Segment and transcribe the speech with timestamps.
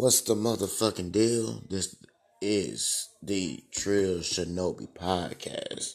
[0.00, 1.62] What's the motherfucking deal?
[1.68, 1.94] This
[2.40, 5.92] is the Trill Shinobi podcast.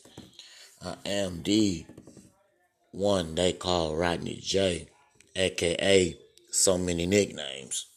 [0.80, 1.88] I am the
[2.92, 4.90] one they call Rodney Jay,
[5.36, 6.16] aka
[6.52, 7.88] so many nicknames.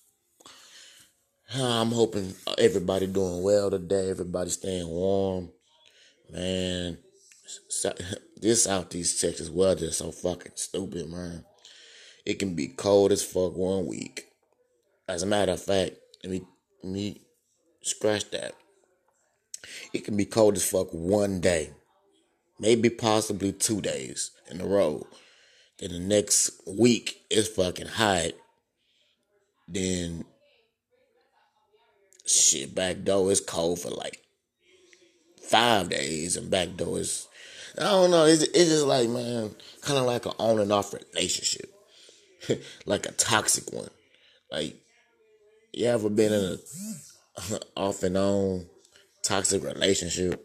[1.54, 4.08] I'm hoping everybody doing well today.
[4.08, 5.50] Everybody staying warm.
[6.30, 6.96] Man,
[8.40, 11.44] this Southeast Texas weather is so fucking stupid, man.
[12.24, 14.27] It can be cold as fuck one week.
[15.08, 16.42] As a matter of fact, let me,
[16.82, 17.22] let me
[17.82, 18.54] scratch that.
[19.92, 21.70] It can be cold as fuck one day,
[22.60, 25.06] maybe possibly two days in a row.
[25.78, 28.32] Then the next week it's fucking hot.
[29.66, 30.24] Then
[32.26, 34.20] shit, back door is cold for like
[35.42, 37.28] five days, and back door is
[37.78, 38.24] I don't know.
[38.24, 41.72] It's, it's just like man, kind of like an on and off relationship,
[42.86, 43.90] like a toxic one.
[44.50, 44.76] Like
[45.72, 46.58] you ever been in
[47.36, 48.66] a off and on
[49.22, 50.44] toxic relationship?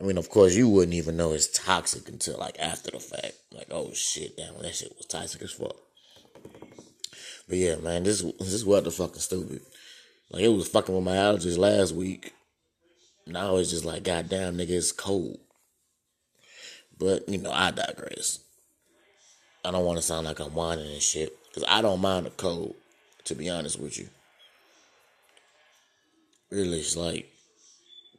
[0.00, 3.34] I mean, of course, you wouldn't even know it's toxic until like after the fact.
[3.52, 5.76] Like, oh shit, damn, that shit was toxic as fuck.
[7.48, 9.60] But yeah, man, this is this weather fucking stupid.
[10.30, 12.32] Like it was fucking with my allergies last week.
[13.26, 15.38] Now it's just like, goddamn, nigga, it's cold.
[16.98, 18.40] But you know, I digress.
[19.64, 22.30] I don't want to sound like I'm whining and shit because I don't mind the
[22.30, 22.74] cold.
[23.24, 24.08] To be honest with you,
[26.50, 27.30] really, it's like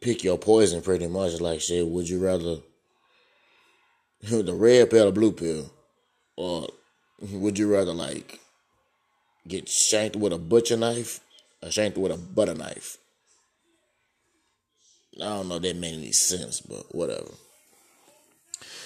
[0.01, 1.39] pick your poison pretty much.
[1.39, 2.57] Like shit, would you rather
[4.21, 5.71] the red pill or blue pill,
[6.35, 6.67] or
[7.19, 8.39] would you rather like
[9.47, 11.19] get shanked with a butcher knife
[11.61, 12.97] or shanked with a butter knife?
[15.17, 17.31] I don't know if that made any sense, but whatever.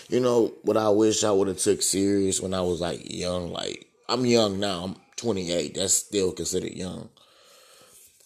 [0.09, 3.51] You know what I wish I would have took serious when I was like young.
[3.51, 4.83] Like I'm young now.
[4.83, 5.75] I'm 28.
[5.75, 7.09] That's still considered young.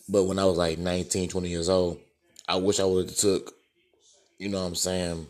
[0.07, 1.99] But when I was like 19, 20 years old,
[2.47, 3.53] I wish I would have took,
[4.37, 5.27] you know what I'm saying,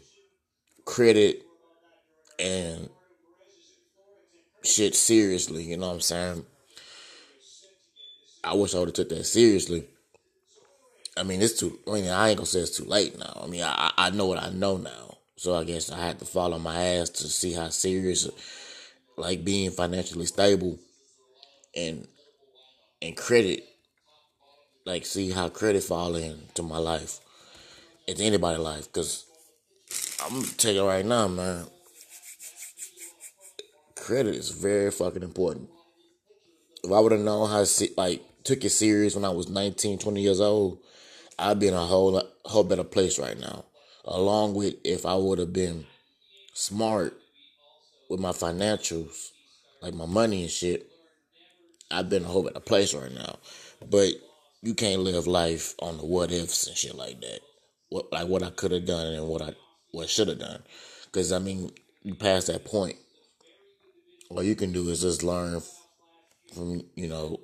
[0.85, 1.44] credit
[2.40, 2.90] and
[4.63, 5.63] shit seriously.
[5.63, 6.46] You know what I'm saying?
[8.44, 9.85] I wish I would have took that seriously.
[11.16, 11.79] I mean, it's too.
[11.88, 13.41] I mean, I ain't gonna say it's too late now.
[13.44, 16.25] I mean, I I know what I know now, so I guess I had to
[16.25, 18.28] follow my ass to see how serious,
[19.16, 20.79] like being financially stable,
[21.75, 22.07] and
[23.01, 23.63] and credit,
[24.85, 27.19] like see how credit fall into my life,
[28.07, 28.91] into anybody's life.
[28.91, 29.25] Cause
[30.23, 31.66] I'm gonna tell you right now, man,
[33.95, 35.69] credit is very fucking important.
[36.84, 40.00] If I would have known how to like took it serious when I was 19,
[40.00, 40.79] 20 years old
[41.38, 43.66] I'd be in a whole whole better place right now.
[44.05, 45.85] Along with if I would have been
[46.53, 47.17] smart
[48.09, 49.31] with my financials,
[49.81, 50.90] like my money and shit,
[51.93, 53.37] I've been a whole better place right now.
[53.89, 54.13] But
[54.61, 57.39] you can't live life on the what ifs and shit like that.
[57.89, 59.53] What like what I could have done and what I
[59.91, 60.63] what should have done.
[61.05, 61.71] Because I mean,
[62.01, 62.95] you pass that point.
[64.29, 65.61] All you can do is just learn
[66.53, 67.39] from you know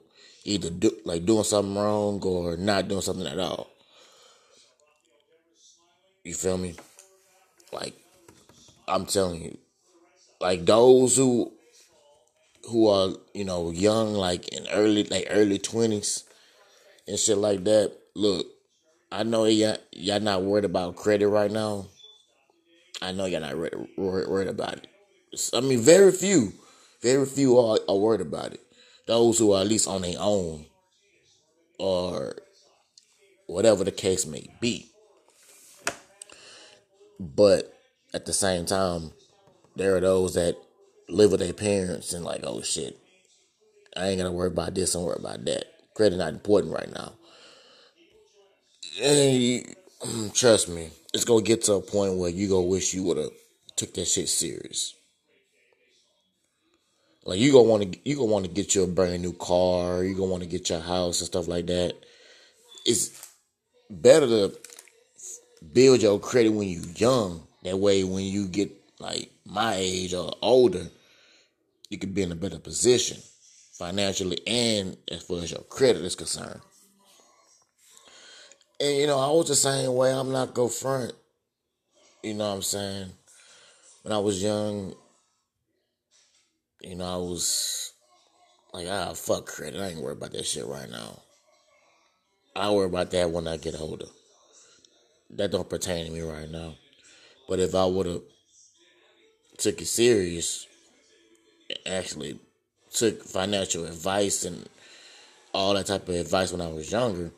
[0.45, 3.69] either do like doing something wrong or not doing something at all.
[6.23, 6.75] You feel me?
[7.71, 7.93] Like
[8.87, 9.57] I'm telling you,
[10.41, 11.51] like those who
[12.69, 16.23] who are you know young, like in early like early twenties
[17.07, 17.93] and shit like that.
[18.15, 18.45] Look,
[19.11, 21.87] I know y'all y'all not worried about credit right now.
[23.01, 24.87] I know y'all not worried, worried about it.
[25.53, 26.53] I mean, very few,
[27.01, 28.61] very few are, are worried about it.
[29.07, 30.65] Those who are at least on their own,
[31.79, 32.35] or
[33.47, 34.91] whatever the case may be.
[37.19, 37.73] But
[38.13, 39.11] at the same time,
[39.75, 40.55] there are those that
[41.09, 42.97] live with their parents and like, oh shit,
[43.95, 45.65] I ain't gonna worry about this and worry about that.
[45.95, 47.13] Credit not important right now.
[49.01, 49.75] And
[50.33, 53.31] trust me, it's gonna get to a point where you gonna wish you would have
[53.75, 54.93] took that shit serious.
[57.25, 60.03] Like you gonna want to, you gonna want to get you a brand new car.
[60.03, 61.93] You gonna want to get your house and stuff like that.
[62.85, 63.27] It's
[63.89, 64.57] better to
[65.73, 67.45] build your credit when you young.
[67.63, 70.87] That way, when you get like my age or older,
[71.89, 73.17] you could be in a better position
[73.73, 76.61] financially and as far as your credit is concerned.
[78.79, 80.11] And you know, I was the same way.
[80.13, 81.13] I'm not go front.
[82.23, 83.11] You know what I'm saying?
[84.03, 84.93] When I was young,
[86.81, 87.93] you know, I was
[88.73, 89.81] like, ah, fuck credit.
[89.81, 91.19] I ain't worried about that shit right now.
[92.55, 94.05] I'll worry about that when I get older
[95.31, 96.75] that don't pertain to me right now.
[97.47, 98.21] But if I would have
[99.57, 100.67] took it serious,
[101.85, 102.39] actually
[102.91, 104.67] took financial advice and
[105.53, 107.31] all that type of advice when I was younger,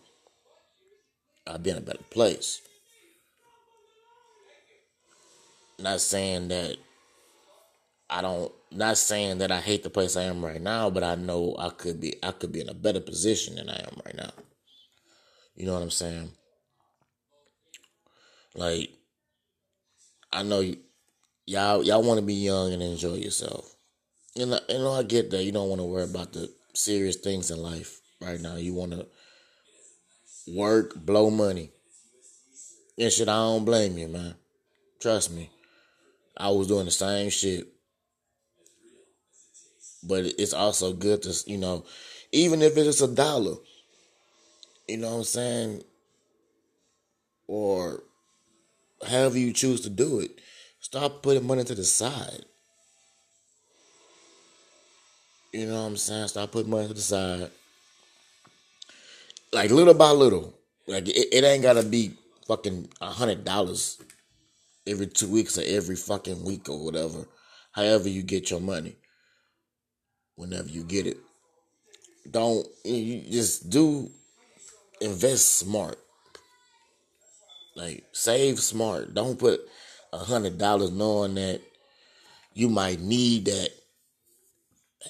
[1.48, 2.62] I'd be in a better place.
[5.80, 6.78] Not saying that
[8.10, 11.16] I don't not saying that I hate the place I am right now, but I
[11.16, 14.16] know I could be I could be in a better position than I am right
[14.16, 14.32] now.
[15.56, 16.30] You know what I'm saying?
[18.54, 18.92] Like
[20.32, 20.78] I know y-
[21.46, 23.76] y'all y'all want to be young and enjoy yourself.
[24.36, 27.18] And I, you know I get that you don't want to worry about the serious
[27.18, 28.56] things in life right now.
[28.56, 29.08] You want to
[30.48, 31.72] work, blow money.
[32.98, 34.36] And shit, I don't blame you, man.
[35.00, 35.50] Trust me.
[36.38, 37.68] I was doing the same shit.
[40.04, 41.86] But it's also good to, you know,
[42.32, 43.56] even if it's a dollar,
[44.88, 45.84] you know what I'm saying?
[47.48, 48.04] Or
[49.08, 50.32] however you choose to do it,
[50.80, 52.46] stop putting money to the side.
[55.52, 56.30] You know what I'm saying?
[56.30, 57.50] Stop putting money to the side.
[59.52, 60.54] Like little by little.
[60.88, 62.14] Like it, it ain't gotta be
[62.48, 64.02] fucking a hundred dollars
[64.88, 67.26] every two weeks or every fucking week or whatever.
[67.74, 68.96] However you get your money.
[70.36, 71.18] Whenever you get it.
[72.30, 74.10] Don't you just do
[75.02, 76.00] invest smart.
[77.76, 79.14] Like save smart.
[79.14, 79.60] Don't put
[80.14, 81.60] a hundred dollars knowing that
[82.54, 83.70] you might need that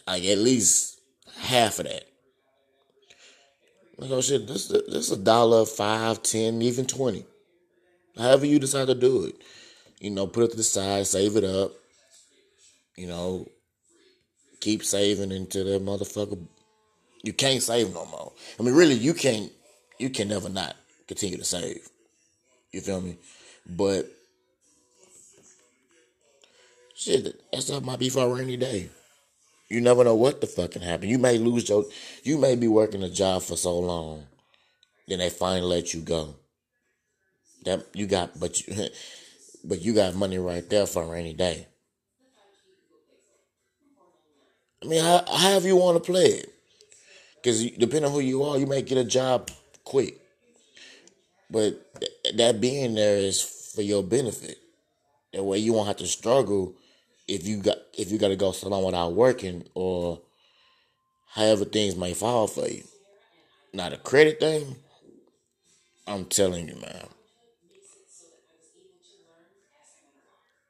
[0.07, 0.99] like at least
[1.39, 2.05] half of that.
[3.97, 7.25] Like oh shit, this this a dollar, five, ten, even twenty.
[8.17, 9.35] However you decide to do it.
[9.99, 11.71] You know, put it to the side, save it up.
[12.97, 13.47] You know,
[14.59, 16.39] keep saving until the motherfucker
[17.23, 18.31] you can't save no more.
[18.59, 19.51] I mean really you can't
[19.99, 20.75] you can never not
[21.07, 21.87] continue to save.
[22.71, 23.17] You feel me?
[23.67, 24.07] But
[26.95, 28.89] shit, that stuff might be for a rainy day.
[29.71, 31.07] You never know what the fucking happen.
[31.07, 31.85] You may lose your
[32.23, 34.27] you may be working a job for so long,
[35.07, 36.35] then they finally let you go.
[37.63, 38.89] That you got but you
[39.63, 41.67] but you got money right there for a rainy day.
[44.83, 46.53] I mean, how, however you want to play it.
[47.35, 49.51] Because depending on who you are, you may get a job
[49.85, 50.19] quick.
[51.49, 53.41] But th- that being there is
[53.73, 54.57] for your benefit.
[55.31, 56.75] That way you won't have to struggle
[57.27, 60.21] if you got if you got to go so long without working or
[61.33, 62.83] however things may fall for you.
[63.73, 64.75] Not a credit thing,
[66.07, 67.07] I'm telling you, man.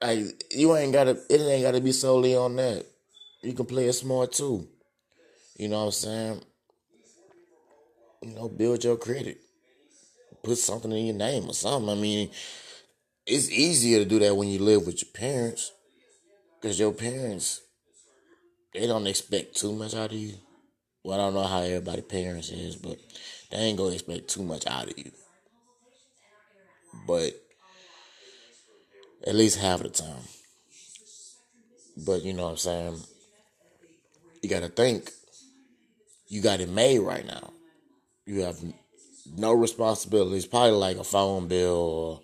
[0.01, 2.85] Like you ain't gotta it ain't gotta be solely on that.
[3.41, 4.67] You can play it smart too.
[5.57, 6.41] You know what I'm saying?
[8.23, 9.39] You know, build your credit.
[10.43, 11.89] Put something in your name or something.
[11.89, 12.31] I mean,
[13.25, 15.71] it's easier to do that when you live with your parents.
[16.61, 17.61] Cause your parents
[18.73, 20.35] they don't expect too much out of you.
[21.03, 22.97] Well, I don't know how everybody parents is, but
[23.49, 25.11] they ain't gonna expect too much out of you.
[27.07, 27.33] But
[29.25, 30.23] at least half the time.
[32.05, 32.99] But you know what I'm saying?
[34.41, 35.11] You gotta think
[36.27, 37.51] you got it made right now.
[38.25, 38.57] You have
[39.35, 42.21] no responsibilities, probably like a phone bill or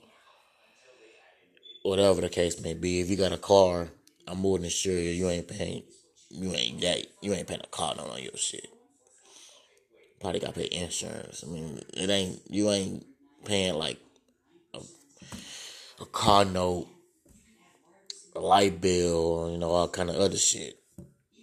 [1.84, 3.01] whatever the case may be.
[3.01, 3.89] If you got a car,
[4.27, 5.83] I'm more than sure you ain't paying
[6.29, 8.68] you ain't that you ain't paying a car note on your shit.
[10.19, 11.44] Probably got to pay insurance.
[11.45, 13.05] I mean, it ain't you ain't
[13.46, 14.00] paying like
[14.74, 14.79] a,
[16.01, 16.88] a car note,
[18.36, 20.79] a light bill, you know, all kind of other shit.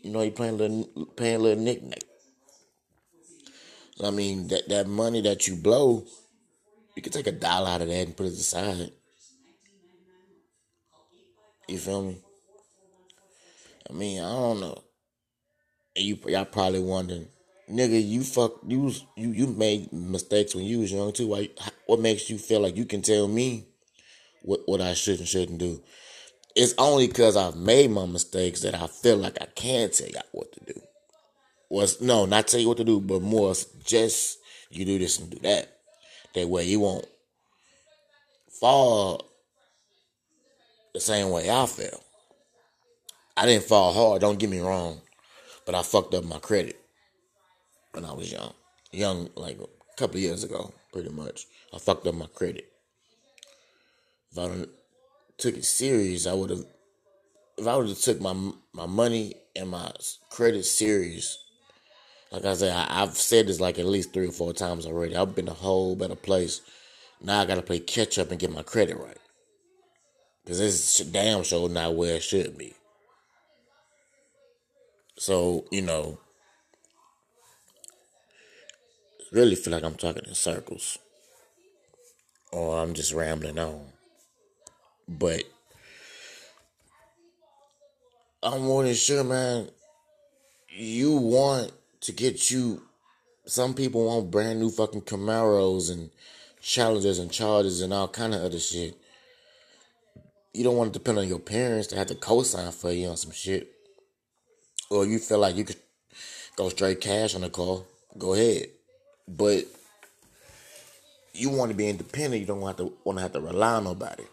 [0.03, 2.03] You know, you paying little paying little knick-knack.
[3.97, 6.05] So, I mean, that that money that you blow,
[6.95, 8.91] you can take a dollar out of that and put it aside.
[11.69, 12.19] You feel me?
[13.89, 14.83] I mean, I don't know.
[15.97, 17.29] And you y'all probably wondering,
[17.71, 21.29] nigga, you fuck you you you made mistakes when you was young too.
[21.29, 21.51] Why?
[21.87, 23.67] What makes you feel like you can tell me
[24.43, 25.83] what what I should and shouldn't do?
[26.55, 30.23] It's only because I've made my mistakes that I feel like I can tell y'all
[30.33, 30.81] what to do.
[31.69, 34.39] Was no, not tell you what to do, but more just
[34.71, 35.69] you do this and do that.
[36.35, 37.07] That way you won't
[38.61, 39.25] fall
[40.93, 42.04] the same way I fell.
[43.37, 45.01] I didn't fall hard, don't get me wrong,
[45.67, 46.81] but I fucked up my credit
[47.93, 48.53] when I was young.
[48.93, 51.47] Young, like a couple years ago, pretty much.
[51.75, 52.65] I fucked up my credit.
[54.31, 54.67] If I
[55.39, 56.65] took it serious, I would have.
[57.57, 58.35] If I would have took my
[58.73, 59.93] my money and my
[60.31, 61.39] credit serious,
[62.31, 65.17] like I said, I, I've said this like at least three or four times already.
[65.17, 66.61] I've been a whole better place.
[67.21, 69.17] Now I gotta play catch up and get my credit right.
[70.47, 72.75] Cause this damn show not where it should be.
[75.17, 76.19] So, you know,
[79.31, 80.99] really feel like I'm talking in circles.
[82.53, 83.87] Or I'm just rambling on.
[85.09, 85.45] But
[88.43, 89.69] I'm more than sure, man,
[90.69, 92.83] you want to get you
[93.47, 96.11] some people want brand new fucking Camaros and
[96.63, 98.97] Challengers and Chargers and all kind of other shit.
[100.55, 103.17] You don't want to depend on your parents to have to co-sign for you on
[103.17, 103.74] some shit.
[104.91, 105.81] Or you feel like you could
[106.57, 107.81] go straight cash on the car,
[108.19, 108.67] go ahead.
[109.27, 109.65] But
[111.33, 112.41] you want to be independent.
[112.41, 114.25] You don't want to want to have to rely on nobody.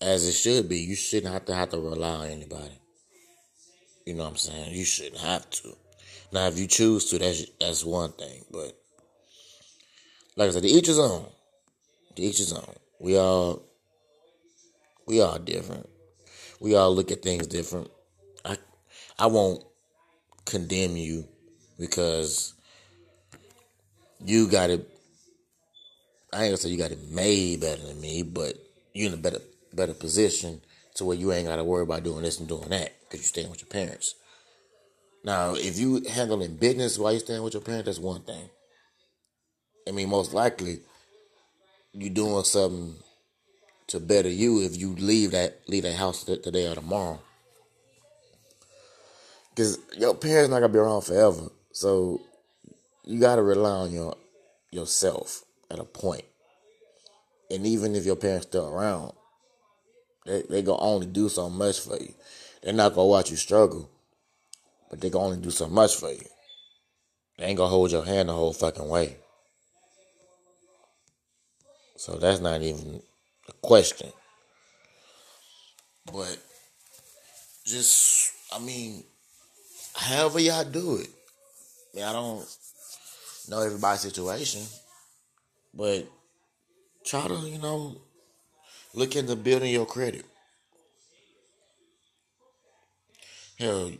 [0.00, 2.78] As it should be, you shouldn't have to have to rely on anybody.
[4.04, 4.74] You know what I'm saying?
[4.74, 5.74] You shouldn't have to.
[6.32, 8.44] Now, if you choose to, that's that's one thing.
[8.50, 8.76] But
[10.36, 11.26] like I said, each his own.
[12.16, 12.74] Each his own.
[13.00, 13.62] We all
[15.06, 15.88] we all different.
[16.60, 17.90] We all look at things different.
[18.44, 18.56] I
[19.18, 19.64] I won't
[20.44, 21.26] condemn you
[21.78, 22.54] because
[24.24, 24.88] you got it.
[26.32, 28.54] I ain't gonna say you got it made better than me, but
[28.94, 29.40] you're in a better
[29.72, 30.60] better position
[30.94, 33.50] to where you ain't gotta worry about doing this and doing that because you're staying
[33.50, 34.14] with your parents.
[35.24, 38.48] Now, if you handling business while you're staying with your parents, that's one thing.
[39.88, 40.80] I mean, most likely
[41.92, 42.96] you doing something
[43.88, 47.20] to better you if you leave that leave that house today or tomorrow.
[49.56, 52.20] Cause your parents not gonna be around forever, so
[53.04, 54.16] you gotta rely on your
[54.70, 56.24] yourself at a point.
[57.50, 59.12] And even if your parents still around,
[60.26, 62.14] they they gonna only do so much for you.
[62.62, 63.90] They're not gonna watch you struggle
[64.90, 66.26] but they can only do so much for you.
[67.38, 69.16] They ain't gonna hold your hand the whole fucking way.
[71.96, 73.02] So that's not even
[73.62, 74.12] question.
[76.12, 76.38] But
[77.64, 79.04] just, I mean,
[79.94, 81.08] however y'all do it.
[81.92, 82.56] I, mean, I don't
[83.48, 84.62] know everybody's situation,
[85.74, 86.06] but
[87.04, 87.96] try to, you know,
[88.94, 90.24] look into building your credit.
[93.58, 93.90] Hell,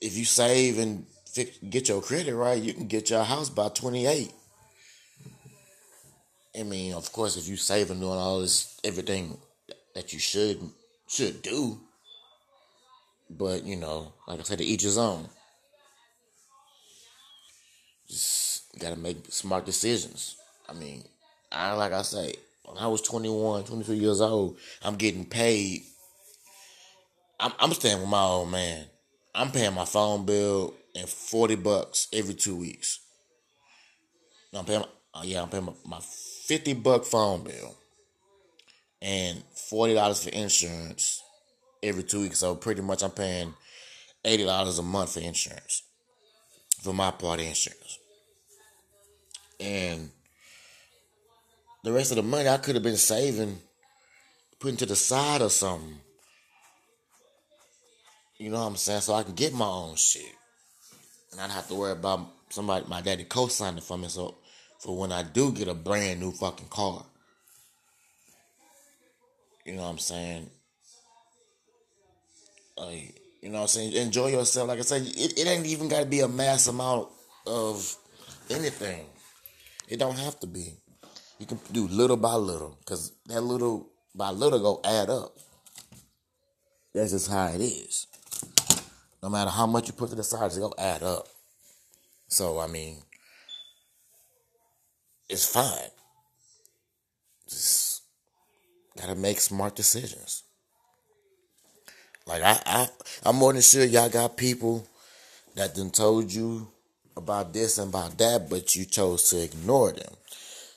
[0.00, 1.06] if you save and
[1.70, 4.32] get your credit right, you can get your house by 28.
[6.58, 9.38] I mean, of course, if you save and doing all this, everything
[9.94, 10.60] that you should
[11.08, 11.80] should do.
[13.30, 15.28] But you know, like I said, to each his own.
[18.08, 20.36] Just gotta make smart decisions.
[20.68, 21.04] I mean,
[21.50, 25.82] I like I say, when I was 21, 22 years old, I'm getting paid.
[27.40, 28.86] I'm, I'm staying with my old man.
[29.34, 33.00] I'm paying my phone bill and 40 bucks every two weeks.
[34.54, 36.00] I'm paying, uh, yeah, I'm paying my, my
[36.44, 37.76] 50 buck phone bill
[39.00, 41.22] and $40 for insurance
[41.82, 42.38] every two weeks.
[42.38, 43.54] So pretty much I'm paying
[44.24, 45.82] $80 a month for insurance,
[46.82, 47.98] for my part insurance.
[49.60, 50.10] And
[51.84, 53.58] the rest of the money I could have been saving,
[54.58, 56.00] putting to the side or something.
[58.38, 59.02] You know what I'm saying?
[59.02, 60.34] So I can get my own shit.
[61.30, 64.08] And I don't have to worry about somebody, my daddy co-signing for me.
[64.08, 64.34] So
[64.82, 67.04] for when I do get a brand new fucking car.
[69.64, 70.50] You know what I'm saying?
[72.76, 73.92] Like, you know what I'm saying?
[73.92, 74.68] Enjoy yourself.
[74.68, 77.08] Like I said, it, it ain't even got to be a mass amount
[77.46, 77.96] of
[78.50, 79.06] anything.
[79.88, 80.74] It don't have to be.
[81.38, 82.76] You can do little by little.
[82.80, 85.36] Because that little by little go add up.
[86.92, 88.06] That's just how it is
[89.22, 91.28] no matter how much you put to the side, gonna add up.
[92.28, 92.96] So I mean,
[95.32, 95.90] it's fine.
[97.48, 98.02] Just
[99.00, 100.44] gotta make smart decisions.
[102.26, 102.88] Like I, I,
[103.24, 104.86] I'm more than sure y'all got people
[105.56, 106.68] that then told you
[107.16, 110.14] about this and about that, but you chose to ignore them,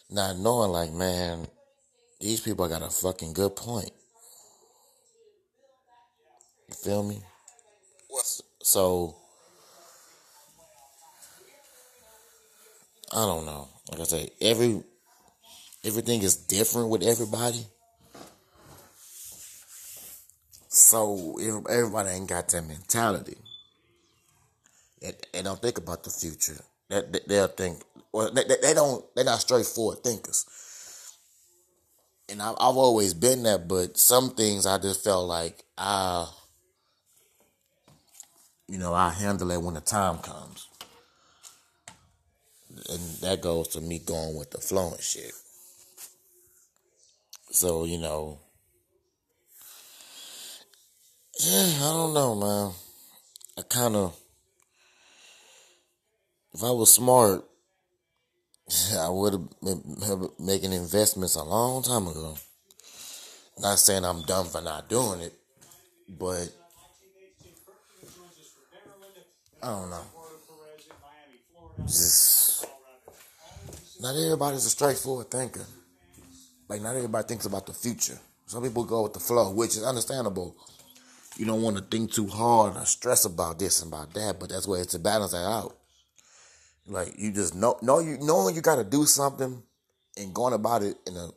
[0.09, 1.47] not knowing like, man,
[2.21, 3.91] these people got a fucking good point.
[6.69, 7.21] You feel me?
[8.07, 9.17] What's So
[13.15, 13.69] I don't know.
[13.89, 14.84] Like I say, every
[15.86, 17.65] everything is different with everybody.
[20.67, 21.38] So
[21.69, 23.38] everybody ain't got that mentality.
[25.01, 26.60] They, don't think about the future.
[26.89, 27.81] They, they'll think.
[28.12, 29.05] Well, they, don't.
[29.15, 30.45] They're not straightforward thinkers.
[32.27, 36.27] And I've, always been that, but some things I just felt like I
[38.67, 40.64] you know, I handle it when the time comes.
[42.89, 45.32] And that goes to me going with the flow and shit.
[47.51, 48.39] So, you know,
[51.39, 52.72] yeah, I don't know, man.
[53.58, 54.17] I kind of,
[56.53, 57.46] if I was smart,
[58.98, 62.36] I would have been making investments a long time ago.
[63.60, 65.34] Not saying I'm dumb for not doing it,
[66.10, 66.50] but
[69.63, 70.14] I don't know.
[71.84, 72.65] Just
[74.00, 75.65] not everybody's a straightforward thinker.
[76.67, 78.17] Like not everybody thinks about the future.
[78.48, 80.55] Some people go with the flow, which is understandable.
[81.38, 84.50] You don't want to think too hard or stress about this and about that, but
[84.50, 85.75] that's where it's to balance that out.
[86.88, 89.62] Like you just know, know you knowing you got to do something
[90.17, 91.29] and going about it in a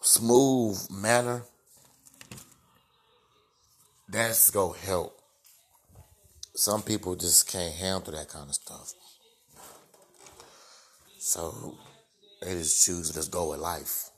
[0.00, 1.42] smooth manner.
[4.08, 5.20] That's gonna help.
[6.54, 8.92] Some people just can't handle that kind of stuff.
[11.26, 11.74] So
[12.42, 14.10] they just choose to just go with life.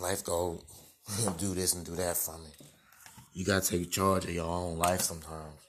[0.00, 0.58] Life go
[1.38, 2.48] do this and do that for me.
[3.34, 5.60] You gotta take charge of your own life sometimes.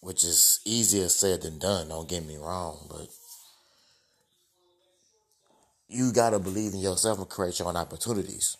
[0.00, 3.06] Which is easier said than done, don't get me wrong, but
[5.88, 8.56] you gotta believe in yourself and create your own opportunities.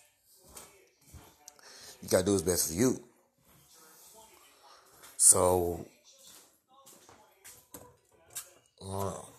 [2.01, 3.03] You gotta do what's best for you.
[5.17, 5.85] So,
[8.87, 9.29] well,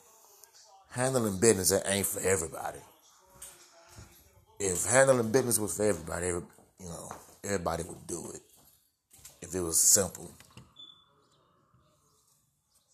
[0.90, 2.80] handling business it ain't for everybody.
[4.60, 6.42] If handling business was for everybody, every,
[6.80, 7.08] you know,
[7.42, 8.42] everybody would do it.
[9.40, 10.30] If it was simple.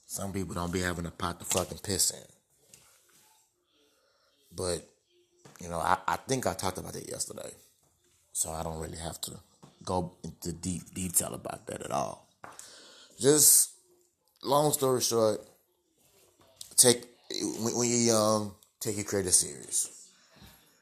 [0.06, 2.18] Some people don't be having a pot to fucking piss in.
[4.54, 4.87] But,
[5.61, 7.50] you know, I, I think I talked about it yesterday.
[8.32, 9.32] So I don't really have to
[9.84, 12.28] go into deep detail about that at all.
[13.18, 13.73] Just
[14.42, 15.40] long story short,
[16.85, 17.07] take
[17.61, 20.11] when you're young, take your credit serious.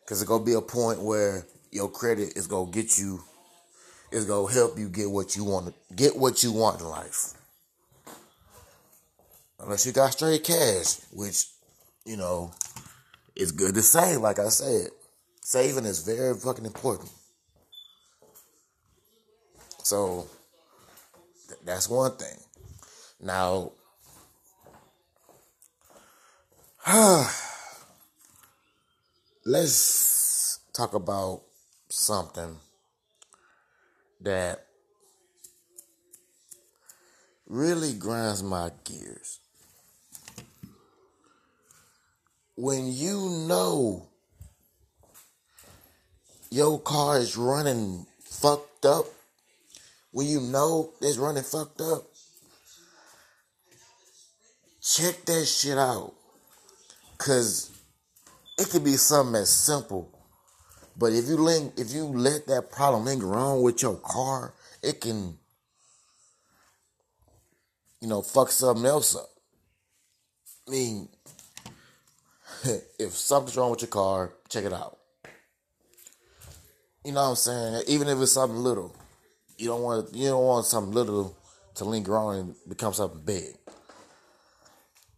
[0.07, 3.23] Cause it's gonna be a point where your credit is gonna get you,
[4.11, 7.35] is gonna help you get what you want to get what you want in life.
[9.61, 11.47] Unless you got straight cash, which
[12.05, 12.51] you know
[13.37, 14.17] it's good to say.
[14.17, 14.89] Like I said,
[15.41, 17.11] saving is very fucking important.
[19.85, 20.27] So
[21.49, 22.39] th- that's one thing.
[23.21, 23.71] Now,
[29.47, 31.43] let's talk about
[31.89, 32.57] something
[34.21, 34.67] that
[37.47, 39.39] really grinds my gears.
[42.57, 44.09] When you know
[46.51, 49.05] your car is running fucked up,
[50.11, 52.03] when you know it's running fucked up,
[54.81, 56.15] check that shit out.
[57.23, 57.71] Cause
[58.59, 60.11] it could be something as simple.
[60.97, 65.01] But if you ling- if you let that problem linger on with your car, it
[65.01, 65.39] can,
[68.01, 69.31] you know, fuck something else up.
[70.67, 71.09] I mean,
[72.99, 74.99] if something's wrong with your car, check it out.
[77.05, 77.85] You know what I'm saying?
[77.87, 78.97] Even if it's something little,
[79.59, 81.37] you don't want you don't want something little
[81.77, 83.57] to linger on and become something big.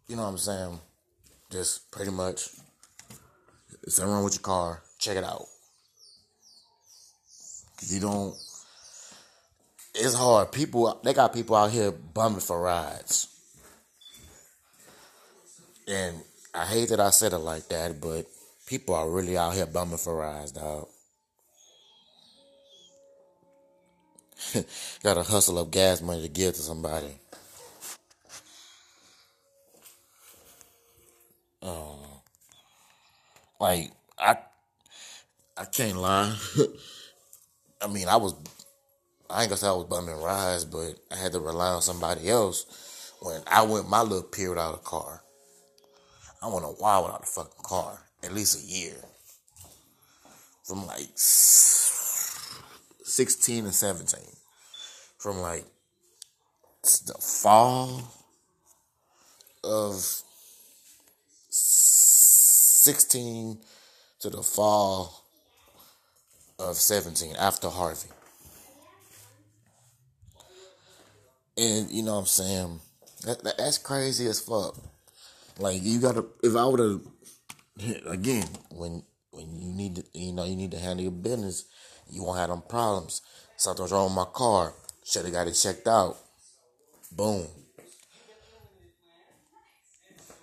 [0.07, 0.81] You know what I'm saying?
[1.51, 2.49] Just pretty much,
[3.87, 5.47] something wrong with your car, check it out.
[7.89, 8.35] You don't.
[9.95, 10.51] It's hard.
[10.51, 13.29] People they got people out here bumming for rides,
[15.87, 16.17] and
[16.55, 18.27] I hate that I said it like that, but
[18.67, 20.89] people are really out here bumming for rides, dog.
[25.03, 27.19] Got to hustle up gas money to give to somebody.
[31.65, 31.99] Um,
[33.59, 34.37] like I,
[35.57, 36.37] I can't lie.
[37.81, 38.35] I mean, I was,
[39.31, 42.29] I ain't gonna say I was bumming rides, but I had to rely on somebody
[42.29, 45.23] else when I went my little period out of the car.
[46.43, 48.97] I went a while without a fucking car, at least a year.
[50.65, 54.21] From like 16 and 17.
[55.19, 55.65] From like
[56.83, 58.03] the fall
[59.63, 60.23] of
[62.85, 63.59] 16
[64.21, 65.25] to the fall
[66.59, 68.11] of 17 after Harvey.
[71.57, 72.81] And you know what I'm saying?
[73.25, 74.77] That, that, that's crazy as fuck.
[75.59, 77.01] Like you gotta if I would have
[78.07, 81.65] again, when when you need to you know, you need to handle your business,
[82.11, 83.23] you won't have them problems.
[83.57, 84.75] Something's wrong with my car.
[85.05, 86.19] Should have got it checked out.
[87.11, 87.47] Boom.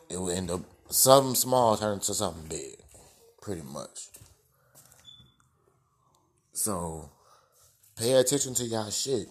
[0.10, 2.78] It would end up something small turns to something big.
[3.42, 4.10] Pretty much.
[6.54, 7.10] So
[7.98, 9.28] pay attention to y'all shit.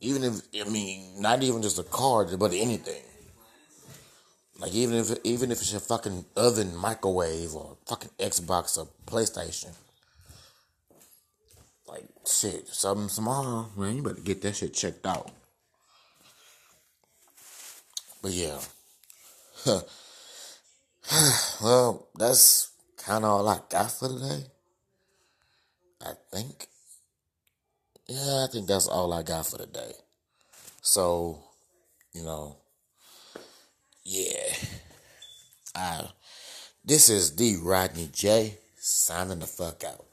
[0.00, 3.02] Even if I mean, not even just a car, but anything.
[4.58, 9.72] Like even if even if it's a fucking oven, microwave, or fucking Xbox or PlayStation.
[11.88, 13.96] Like shit, something small, man.
[13.96, 15.30] You better get that shit checked out.
[18.22, 18.58] But yeah.
[21.62, 24.44] well, that's kind of all I got for today.
[26.02, 26.66] I think.
[28.08, 29.92] Yeah, I think that's all I got for today.
[30.82, 31.42] So,
[32.12, 32.56] you know,
[34.04, 34.54] yeah.
[35.74, 36.08] I,
[36.84, 40.06] this is the Rodney Jay signing the fuck out.